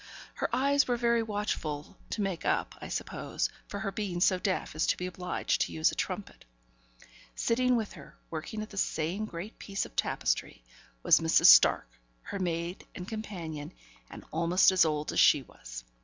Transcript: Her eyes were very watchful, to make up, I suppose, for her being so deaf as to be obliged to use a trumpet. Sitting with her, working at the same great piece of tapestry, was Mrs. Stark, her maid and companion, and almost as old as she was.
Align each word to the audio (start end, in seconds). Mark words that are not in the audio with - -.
Her 0.33 0.49
eyes 0.51 0.87
were 0.87 0.97
very 0.97 1.21
watchful, 1.21 1.95
to 2.09 2.23
make 2.23 2.43
up, 2.43 2.73
I 2.81 2.87
suppose, 2.87 3.51
for 3.67 3.81
her 3.81 3.91
being 3.91 4.19
so 4.19 4.39
deaf 4.39 4.73
as 4.73 4.87
to 4.87 4.97
be 4.97 5.05
obliged 5.05 5.61
to 5.61 5.71
use 5.73 5.91
a 5.91 5.93
trumpet. 5.95 6.43
Sitting 7.35 7.75
with 7.75 7.93
her, 7.93 8.17
working 8.31 8.63
at 8.63 8.71
the 8.71 8.77
same 8.77 9.25
great 9.25 9.59
piece 9.59 9.85
of 9.85 9.95
tapestry, 9.95 10.63
was 11.03 11.19
Mrs. 11.19 11.45
Stark, 11.53 11.87
her 12.23 12.39
maid 12.39 12.87
and 12.95 13.07
companion, 13.07 13.73
and 14.09 14.25
almost 14.31 14.71
as 14.71 14.85
old 14.85 15.11
as 15.13 15.19
she 15.19 15.43
was. 15.43 15.83